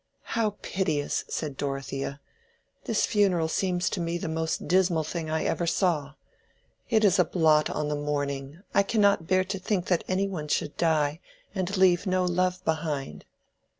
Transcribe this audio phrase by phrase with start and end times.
[0.33, 2.19] "How piteous!" said Dorothea.
[2.85, 6.15] "This funeral seems to me the most dismal thing I ever saw.
[6.89, 8.63] It is a blot on the morning.
[8.73, 11.19] I cannot bear to think that any one should die
[11.53, 13.25] and leave no love behind."